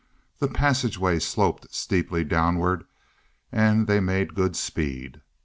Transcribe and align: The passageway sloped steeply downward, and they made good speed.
The 0.39 0.47
passageway 0.47 1.19
sloped 1.19 1.75
steeply 1.75 2.23
downward, 2.23 2.85
and 3.51 3.85
they 3.85 3.99
made 3.99 4.33
good 4.33 4.55
speed. 4.55 5.21